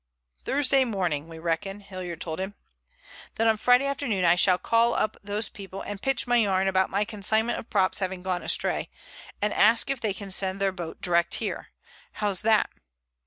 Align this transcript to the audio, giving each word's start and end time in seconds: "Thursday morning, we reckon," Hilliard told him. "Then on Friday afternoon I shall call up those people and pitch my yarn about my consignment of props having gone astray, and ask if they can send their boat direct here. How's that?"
"Thursday 0.45 0.83
morning, 0.83 1.27
we 1.27 1.37
reckon," 1.37 1.79
Hilliard 1.79 2.19
told 2.19 2.39
him. 2.39 2.55
"Then 3.35 3.47
on 3.47 3.57
Friday 3.57 3.85
afternoon 3.85 4.25
I 4.25 4.35
shall 4.35 4.57
call 4.57 4.95
up 4.95 5.15
those 5.23 5.47
people 5.47 5.83
and 5.83 6.01
pitch 6.01 6.25
my 6.25 6.37
yarn 6.37 6.67
about 6.67 6.89
my 6.89 7.05
consignment 7.05 7.59
of 7.59 7.69
props 7.69 7.99
having 7.99 8.23
gone 8.23 8.41
astray, 8.41 8.89
and 9.43 9.53
ask 9.53 9.91
if 9.91 10.01
they 10.01 10.15
can 10.15 10.31
send 10.31 10.59
their 10.59 10.71
boat 10.71 11.01
direct 11.01 11.35
here. 11.35 11.67
How's 12.13 12.41
that?" 12.41 12.71